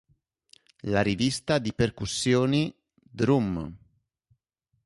La 0.85 1.03
rivista 1.03 1.59
di 1.59 1.75
percussioni, 1.75 2.75
"Drum! 2.95 3.71